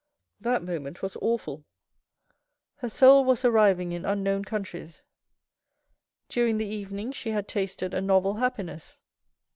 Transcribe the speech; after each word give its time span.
That 0.39 0.63
moment 0.63 1.03
was 1.03 1.15
awful. 1.21 1.63
Her 2.77 2.89
soul 2.89 3.23
was 3.23 3.45
arriving 3.45 3.91
in 3.91 4.03
unknown 4.03 4.43
countries. 4.45 5.03
During 6.27 6.57
the 6.57 6.65
evening 6.65 7.11
she 7.11 7.29
had 7.29 7.47
tasted 7.47 7.93
a 7.93 8.01
novel 8.01 8.37
happiness. 8.37 8.99